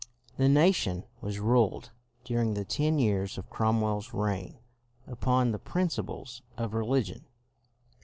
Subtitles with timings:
[0.37, 1.91] The nation was ruled,
[2.23, 4.57] during the ten years of Cromwell's reign,
[5.05, 7.25] upon the principles of religion.